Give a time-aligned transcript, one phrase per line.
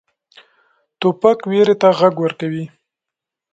[0.99, 2.65] توپک ویرې ته غږ ورکوي.